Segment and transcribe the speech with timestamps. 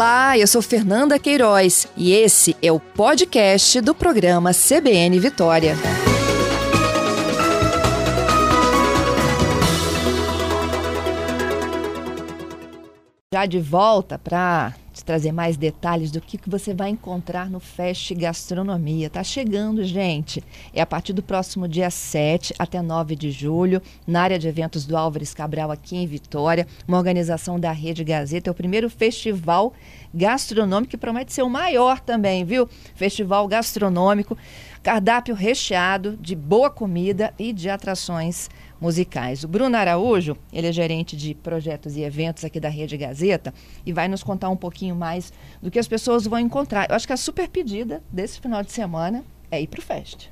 [0.00, 5.76] Olá, eu sou Fernanda Queiroz e esse é o podcast do programa CBN Vitória.
[13.30, 17.58] Já de volta para te trazer mais detalhes do que, que você vai encontrar no
[17.58, 19.08] Fest Gastronomia.
[19.08, 20.44] Tá chegando, gente.
[20.74, 24.84] É a partir do próximo dia 7 até 9 de julho, na área de eventos
[24.84, 28.50] do Álvares Cabral, aqui em Vitória, uma organização da Rede Gazeta.
[28.50, 29.72] É o primeiro festival
[30.12, 32.68] gastronômico que promete ser o maior também, viu?
[32.94, 34.36] Festival gastronômico,
[34.82, 38.48] cardápio recheado de boa comida e de atrações
[38.80, 39.44] musicais.
[39.44, 43.52] O Bruno Araújo, ele é gerente de projetos e eventos aqui da Rede Gazeta
[43.84, 46.88] e vai nos contar um pouquinho mais do que as pessoas vão encontrar.
[46.88, 50.28] Eu acho que a super pedida desse final de semana é ir para o Fest.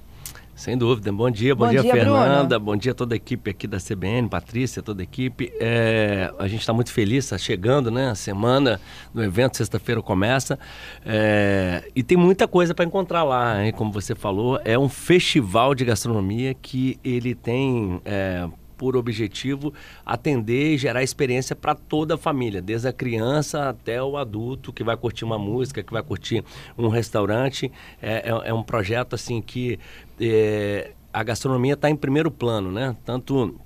[0.59, 1.13] Sem dúvida.
[1.13, 2.59] Bom dia, bom, bom dia, dia, Fernanda.
[2.59, 2.65] Bruno.
[2.65, 5.53] Bom dia a toda a equipe aqui da CBN, Patrícia, toda a equipe.
[5.61, 8.11] É, a gente está muito feliz, está chegando, né?
[8.11, 8.81] A semana
[9.15, 10.59] do evento, sexta-feira começa.
[11.07, 13.73] É, e tem muita coisa para encontrar lá, hein?
[13.73, 14.61] como você falou.
[14.65, 18.01] É um festival de gastronomia que ele tem.
[18.05, 19.75] É, por objetivo
[20.07, 24.85] atender e gerar experiência para toda a família, desde a criança até o adulto que
[24.85, 26.43] vai curtir uma música, que vai curtir
[26.79, 27.71] um restaurante.
[28.01, 29.79] É, é, é um projeto assim que
[30.21, 32.97] é, a gastronomia está em primeiro plano, né?
[33.05, 33.59] Tanto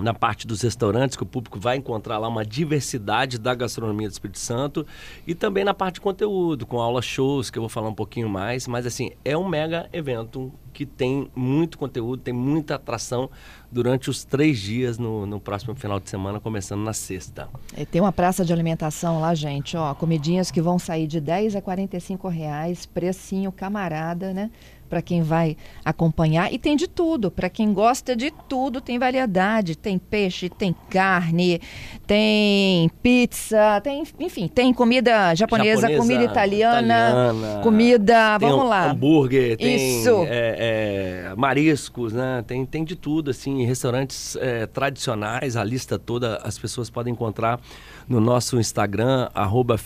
[0.00, 4.12] na parte dos restaurantes, que o público vai encontrar lá uma diversidade da gastronomia do
[4.12, 4.86] Espírito Santo,
[5.26, 8.28] e também na parte de conteúdo, com aulas shows, que eu vou falar um pouquinho
[8.28, 13.30] mais, mas assim, é um mega evento que tem muito conteúdo, tem muita atração
[13.72, 17.48] durante os três dias no, no próximo final de semana, começando na sexta.
[17.76, 21.56] E tem uma praça de alimentação lá, gente, ó, comidinhas que vão sair de 10
[21.56, 24.50] a 45 reais, precinho camarada, né?
[24.92, 26.52] para quem vai acompanhar.
[26.52, 29.74] E tem de tudo, para quem gosta de tudo, tem variedade.
[29.74, 31.62] Tem peixe, tem carne,
[32.06, 38.36] tem pizza, tem, enfim, tem comida japonesa, japonesa comida italiana, italiana, comida.
[38.36, 38.90] Vamos lá.
[38.90, 40.26] Hambúrguer, tem Isso.
[40.28, 42.44] É, é, mariscos, né?
[42.46, 47.60] Tem, tem de tudo, assim, restaurantes é, tradicionais, a lista toda as pessoas podem encontrar
[48.08, 49.76] no nosso Instagram, arroba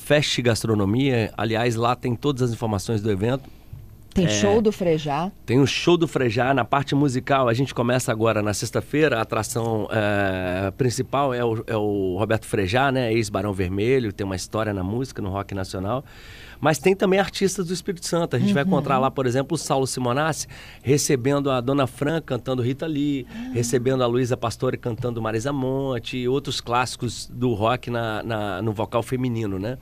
[0.43, 1.33] Gastronomia.
[1.37, 3.49] Aliás, lá tem todas as informações do evento.
[4.17, 5.31] Tem é, show do Frejá.
[5.45, 7.51] Tem um show do Frejá na parte musical.
[7.51, 9.19] A gente começa agora na sexta-feira.
[9.19, 13.13] A atração é, principal é o, é o, Roberto Frejá, né?
[13.13, 16.03] Ex-Barão Vermelho, tem uma história na música, no rock nacional.
[16.61, 18.37] Mas tem também artistas do Espírito Santo.
[18.37, 18.55] A gente uhum.
[18.55, 20.47] vai encontrar lá, por exemplo, o Saulo Simonassi
[20.83, 23.53] recebendo a Dona Fran cantando Rita Lee, uhum.
[23.53, 28.73] recebendo a Luísa Pastore cantando Marisa Monte e outros clássicos do rock na, na no
[28.73, 29.79] vocal feminino, né?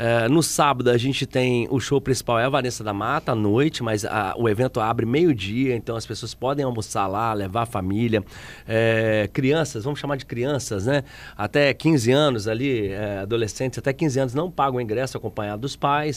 [0.00, 3.34] É, no sábado a gente tem o show principal é a Vanessa da Mata à
[3.34, 7.66] noite, mas a, o evento abre meio-dia, então as pessoas podem almoçar lá, levar a
[7.66, 8.22] família.
[8.64, 11.02] É, crianças, vamos chamar de crianças, né?
[11.36, 15.74] Até 15 anos ali, é, adolescentes até 15 anos não pagam o ingresso acompanhado dos
[15.74, 16.07] pais.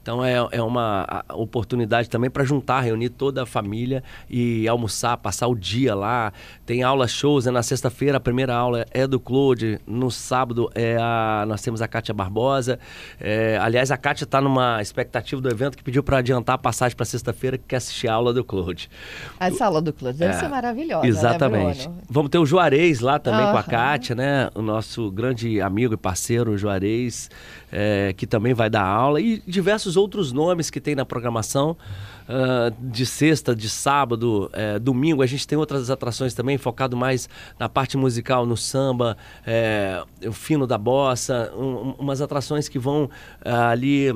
[0.00, 5.46] Então é, é uma oportunidade também para juntar, reunir toda a família e almoçar, passar
[5.48, 6.32] o dia lá.
[6.64, 7.50] Tem aula shows, né?
[7.50, 11.88] na sexta-feira a primeira aula é do Claude, no sábado é a, nós temos a
[11.88, 12.78] Kátia Barbosa.
[13.20, 16.58] É, é, aliás, a Kátia está numa expectativa do evento que pediu para adiantar a
[16.58, 18.90] passagem para sexta-feira, que quer assistir a aula do Claude.
[19.38, 21.02] Essa aula do Claude deve é, ser maravilhosa.
[21.02, 21.88] Né, Exatamente.
[21.88, 23.52] Né, Vamos ter o Juarez lá também uhum.
[23.52, 24.50] com a Kátia, né?
[24.54, 27.30] O nosso grande amigo e parceiro, o Juarez,
[27.72, 31.76] é, que também vai dar aula, e diversos outros nomes que tem na programação.
[32.28, 35.20] Uh, de sexta, de sábado, é, domingo.
[35.20, 37.28] A gente tem outras atrações também, focado mais
[37.58, 43.04] na parte musical, no samba, é, o fino da bossa, um, umas atrações que vão
[43.04, 43.10] uh,
[43.70, 44.12] ali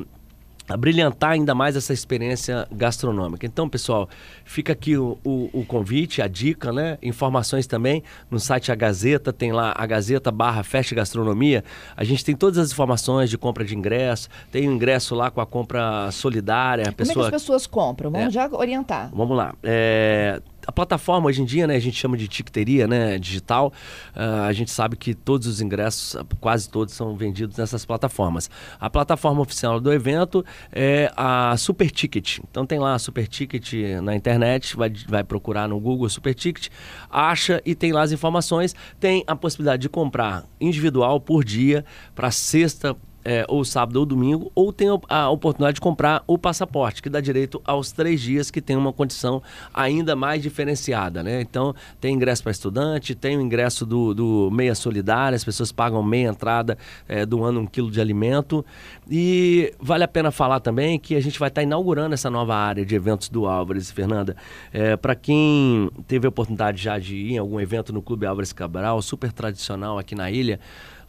[0.69, 3.45] a brilhantar ainda mais essa experiência gastronômica.
[3.45, 4.09] Então, pessoal,
[4.45, 6.97] fica aqui o, o, o, convite, a dica, né?
[7.03, 11.63] Informações também no site A Gazeta, tem lá a Gazeta barra Fest Gastronomia.
[11.97, 15.41] A gente tem todas as informações de compra de ingresso, tem o ingresso lá com
[15.41, 16.89] a compra solidária.
[16.89, 17.15] A pessoa...
[17.15, 18.11] Como é que as pessoas compram?
[18.11, 18.31] Vamos é.
[18.31, 19.11] já orientar.
[19.15, 19.55] Vamos lá.
[19.63, 23.73] É a plataforma hoje em dia, né, a gente chama de ticketeria, né, digital.
[24.15, 28.51] Uh, a gente sabe que todos os ingressos, quase todos, são vendidos nessas plataformas.
[28.79, 32.39] A plataforma oficial do evento é a Super Ticket.
[32.51, 33.73] Então tem lá a Super Ticket
[34.03, 36.69] na internet, vai, vai procurar no Google Super Ticket,
[37.11, 38.75] acha e tem lá as informações.
[38.99, 41.85] Tem a possibilidade de comprar individual por dia
[42.15, 47.03] para sexta é, ou sábado ou domingo, ou tem a oportunidade de comprar o passaporte,
[47.03, 49.43] que dá direito aos três dias, que tem uma condição
[49.73, 51.23] ainda mais diferenciada.
[51.23, 51.41] Né?
[51.41, 56.03] Então, tem ingresso para estudante, tem o ingresso do, do Meia Solidária, as pessoas pagam
[56.03, 56.77] meia entrada
[57.09, 58.65] é, doando um quilo de alimento.
[59.11, 62.85] E vale a pena falar também que a gente vai estar inaugurando essa nova área
[62.85, 64.37] de eventos do Álvares, Fernanda.
[64.73, 68.53] É, para quem teve a oportunidade já de ir em algum evento no Clube Álvares
[68.53, 70.61] Cabral, super tradicional aqui na ilha,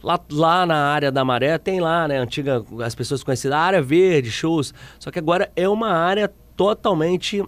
[0.02, 3.82] Lá, lá na área da Maré tem lá, né, antiga, as pessoas conhecidas, a área
[3.82, 4.72] verde, shows.
[4.98, 7.42] Só que agora é uma área totalmente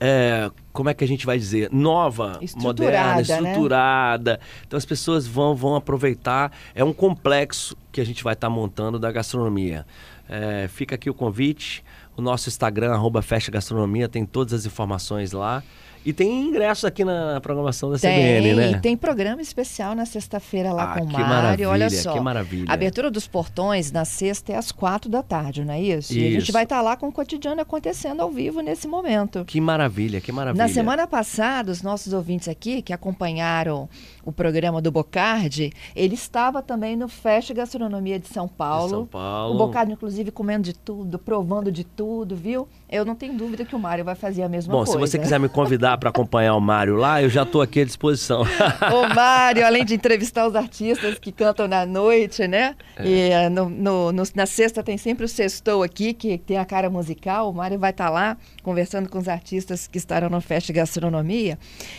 [0.00, 4.32] é, como é que a gente vai dizer, nova, moderna, estruturada.
[4.32, 4.38] Né?
[4.66, 6.52] Então as pessoas vão, vão aproveitar.
[6.74, 9.86] É um complexo que a gente vai estar tá montando da gastronomia.
[10.28, 11.84] É, fica aqui o convite.
[12.16, 15.62] O nosso Instagram, arroba Festa Gastronomia, tem todas as informações lá.
[16.04, 18.70] E tem ingressos aqui na programação da tem, CBN, né?
[18.72, 21.68] E tem programa especial na sexta-feira lá ah, com o Mário.
[21.68, 22.12] Olha só.
[22.12, 22.66] Que maravilha.
[22.68, 26.12] A abertura dos portões na sexta é às quatro da tarde, não é isso?
[26.12, 26.14] isso.
[26.14, 29.44] E a gente vai estar tá lá com o cotidiano acontecendo ao vivo nesse momento.
[29.44, 30.62] Que maravilha, que maravilha.
[30.62, 33.88] Na semana passada, os nossos ouvintes aqui que acompanharam
[34.24, 38.84] o programa do Bocardi, ele estava também no Festa Gastronomia de São Paulo.
[38.84, 39.54] De São Paulo.
[39.54, 42.68] O Bocardi, inclusive, comendo de tudo, provando de tudo, viu?
[42.88, 44.92] Eu não tenho dúvida que o Mário vai fazer a mesma Bom, coisa.
[44.92, 47.80] Bom, se você quiser me convidar para acompanhar o Mário lá, eu já estou aqui
[47.80, 48.42] à disposição.
[48.42, 52.74] o Mário, além de entrevistar os artistas que cantam na noite, né?
[52.96, 53.06] É.
[53.06, 56.64] E eh, no, no, no, na sexta tem sempre o Sextou aqui, que tem a
[56.64, 57.50] cara musical.
[57.50, 61.58] O Mário vai estar tá lá conversando com os artistas que estarão no Festa Gastronomia.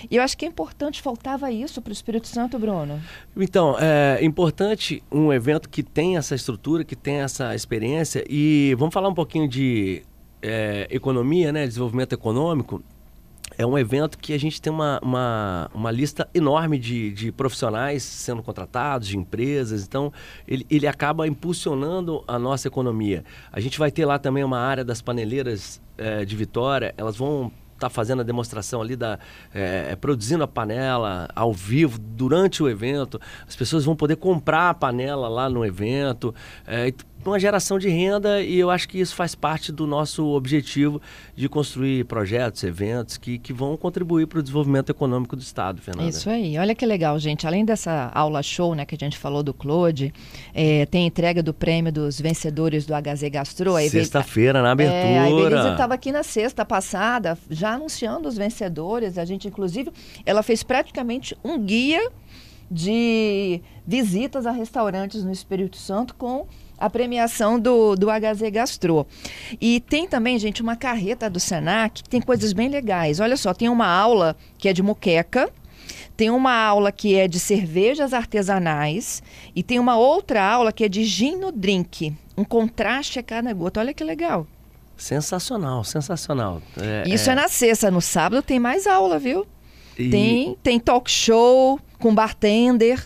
[0.09, 3.01] E eu acho que é importante, faltava isso para o Espírito Santo, Bruno.
[3.36, 8.24] Então, é importante um evento que tem essa estrutura, que tem essa experiência.
[8.30, 10.03] E vamos falar um pouquinho de
[10.42, 12.83] é, economia, né, desenvolvimento econômico,
[13.57, 18.04] é um evento que a gente tem uma, uma, uma lista enorme de, de profissionais
[18.04, 19.84] sendo contratados, de empresas.
[19.84, 20.12] Então,
[20.48, 23.24] ele, ele acaba impulsionando a nossa economia.
[23.52, 26.94] A gente vai ter lá também uma área das paneleiras é, de Vitória.
[26.98, 27.52] Elas vão
[27.88, 29.20] estar tá fazendo a demonstração ali, da,
[29.54, 33.20] é, produzindo a panela ao vivo durante o evento.
[33.48, 36.34] As pessoas vão poder comprar a panela lá no evento.
[36.68, 36.92] É,
[37.30, 41.02] uma geração de renda e eu acho que isso faz parte do nosso objetivo
[41.36, 46.10] de construir projetos, eventos que, que vão contribuir para o desenvolvimento econômico do Estado, Fernanda.
[46.10, 46.58] Isso aí.
[46.58, 47.48] Olha que legal, gente.
[47.48, 50.14] Além dessa aula show né, que a gente falou do Claude,
[50.54, 53.76] é, tem entrega do prêmio dos vencedores do HZ Gastro.
[53.90, 54.96] Sexta-feira, na abertura.
[54.96, 59.18] É, a estava aqui na sexta passada, já anunciando os vencedores.
[59.18, 59.92] A gente, inclusive,
[60.25, 62.10] ela fez praticamente um guia
[62.69, 69.06] de visitas a restaurantes no Espírito Santo com a premiação do, do HZ Gastro.
[69.62, 73.19] E tem também, gente, uma carreta do Senac que tem coisas bem legais.
[73.19, 75.50] Olha só, tem uma aula que é de moqueca,
[76.18, 79.21] tem uma aula que é de cervejas artesanais
[79.56, 82.13] e tem uma outra aula que é de gin no drink.
[82.38, 83.80] Um contraste a cada gota.
[83.80, 84.48] Olha que legal.
[84.97, 86.62] Sensacional, sensacional.
[86.80, 87.33] É, Isso é...
[87.33, 87.36] é...
[87.36, 87.92] na sexta.
[87.92, 89.45] No sábado tem mais aula, viu?
[89.97, 90.09] E...
[90.09, 93.06] Tem, tem talk show com bartender,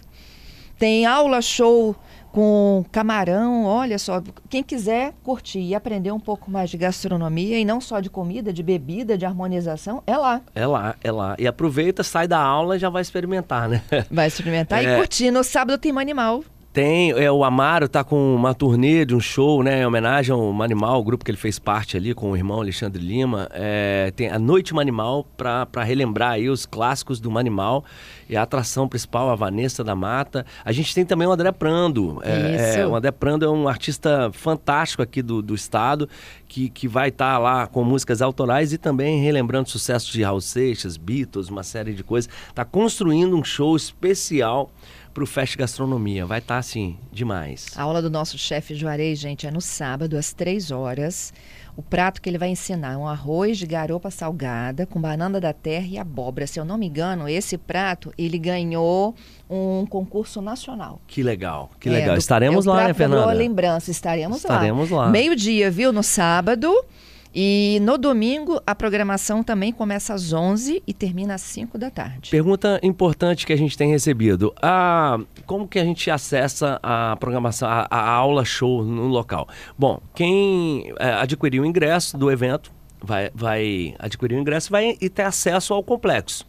[0.77, 1.95] tem aula show
[2.31, 3.65] com camarão.
[3.65, 7.99] Olha só, quem quiser curtir e aprender um pouco mais de gastronomia e não só
[7.99, 10.41] de comida, de bebida, de harmonização, é lá.
[10.53, 11.35] É lá, é lá.
[11.39, 13.83] E aproveita, sai da aula e já vai experimentar, né?
[14.09, 14.93] Vai experimentar é...
[14.93, 15.31] e curtir.
[15.31, 16.43] No sábado tem animal.
[16.71, 20.53] Tem, é, o Amaro tá com uma turnê de um show, né, em homenagem ao
[20.53, 23.49] Manimal, o grupo que ele fez parte ali com o irmão Alexandre Lima.
[23.51, 27.83] É, tem a Noite Manimal para relembrar aí os clássicos do Manimal.
[28.29, 30.45] E a atração principal, a Vanessa da Mata.
[30.63, 32.21] A gente tem também o André Prando.
[32.23, 36.07] É, é, o André Prando é um artista fantástico aqui do, do estado,
[36.47, 40.39] que, que vai estar tá lá com músicas autorais e também relembrando sucessos de Raul
[40.39, 42.29] Seixas, Beatles, uma série de coisas.
[42.47, 44.71] Está construindo um show especial
[45.19, 46.25] para o Fest Gastronomia.
[46.25, 47.67] Vai estar, tá, assim, demais.
[47.75, 51.33] A aula do nosso chefe Juarez, gente, é no sábado, às três horas.
[51.75, 55.51] O prato que ele vai ensinar é um arroz de garopa salgada com banana da
[55.51, 56.47] terra e abóbora.
[56.47, 59.13] Se eu não me engano, esse prato ele ganhou
[59.49, 61.01] um concurso nacional.
[61.05, 62.11] Que legal, que legal.
[62.11, 63.33] É, do, estaremos é lá, né, Fernanda?
[63.33, 65.05] lembrança, estaremos, estaremos lá.
[65.05, 65.09] lá.
[65.09, 66.73] Meio-dia, viu, no sábado.
[67.33, 72.31] E no domingo, a programação também começa às 11 e termina às 5 da tarde.
[72.31, 74.53] Pergunta importante que a gente tem recebido.
[74.61, 79.47] Ah, como que a gente acessa a programação, a, a aula show no local?
[79.77, 82.71] Bom, quem é, adquirir o ingresso do evento
[83.01, 86.47] vai, vai adquirir o ingresso vai, e ter acesso ao complexo.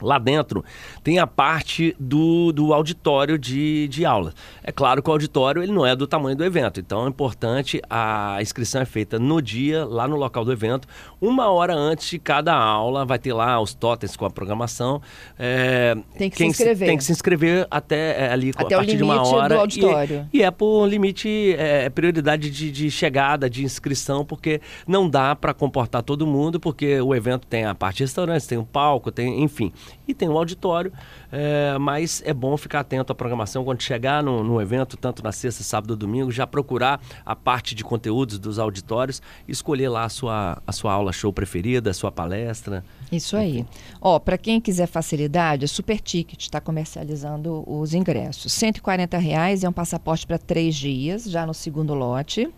[0.00, 0.64] Lá dentro
[1.02, 4.32] tem a parte do, do auditório de, de aula.
[4.62, 7.80] É claro que o auditório ele não é do tamanho do evento, então é importante
[7.90, 10.86] a inscrição é feita no dia, lá no local do evento,
[11.20, 15.02] uma hora antes de cada aula, vai ter lá os totens com a programação.
[15.38, 16.76] É, tem que se inscrever.
[16.76, 19.54] Se, tem que se inscrever até é, ali até a partir de uma hora.
[19.54, 20.28] Do auditório.
[20.32, 25.34] E, e é por limite, é, prioridade de, de chegada, de inscrição, porque não dá
[25.34, 29.10] para comportar todo mundo, porque o evento tem a parte de restaurantes, tem um palco,
[29.10, 29.72] tem, enfim.
[30.06, 30.92] E tem o auditório,
[31.30, 35.32] é, mas é bom ficar atento à programação quando chegar no, no evento, tanto na
[35.32, 40.08] sexta, sábado ou domingo, já procurar a parte de conteúdos dos auditórios, escolher lá a
[40.08, 42.84] sua, a sua aula show preferida, a sua palestra.
[43.10, 43.66] Isso aí.
[44.00, 48.52] Ó, para quem quiser facilidade, a Super Ticket está comercializando os ingressos.
[48.52, 52.48] 140 reais é um passaporte para três dias, já no segundo lote.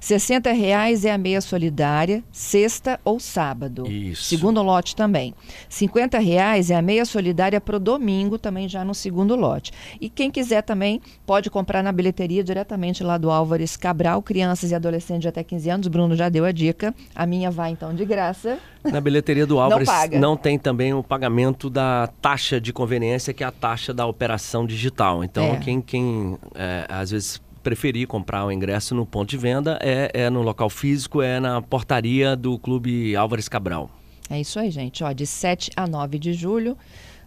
[0.00, 3.86] 60 reais é a meia solidária, sexta ou sábado.
[3.90, 4.24] Isso.
[4.24, 5.34] Segundo lote também.
[5.68, 9.72] 50 reais é a meia solidária para o domingo, também já no segundo lote.
[10.00, 14.74] E quem quiser também pode comprar na bilheteria diretamente lá do Álvares Cabral, crianças e
[14.74, 15.88] adolescentes de até 15 anos.
[15.88, 16.94] Bruno já deu a dica.
[17.14, 18.58] A minha vai então de graça.
[18.84, 19.88] Na bilheteria do Álvares
[20.20, 24.04] Não não tem também o pagamento da taxa de conveniência, que é a taxa da
[24.04, 25.24] operação digital.
[25.24, 25.56] Então, É.
[25.56, 30.30] quem, quem é, às vezes preferir comprar o ingresso no ponto de venda é, é
[30.30, 33.90] no local físico, é na portaria do Clube Álvares Cabral.
[34.30, 35.02] É isso aí, gente.
[35.02, 36.76] Ó, de 7 a 9 de julho,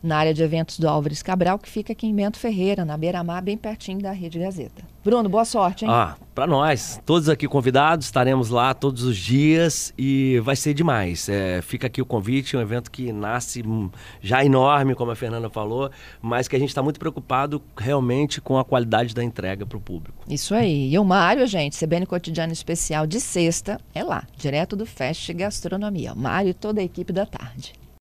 [0.01, 3.41] na área de eventos do Álvares Cabral, que fica aqui em Bento Ferreira, na Beira-Mar,
[3.41, 4.83] bem pertinho da Rede Gazeta.
[5.03, 5.91] Bruno, boa sorte, hein?
[5.91, 11.27] Ah, para nós, todos aqui convidados, estaremos lá todos os dias e vai ser demais.
[11.27, 13.89] É, fica aqui o convite, um evento que nasce hum,
[14.21, 15.89] já enorme, como a Fernanda falou,
[16.21, 19.81] mas que a gente está muito preocupado realmente com a qualidade da entrega para o
[19.81, 20.23] público.
[20.27, 20.93] Isso aí.
[20.93, 26.13] E o Mário, gente, CBN Cotidiano Especial de sexta, é lá, direto do Fest Gastronomia.
[26.13, 27.80] Mário e toda a equipe da tarde.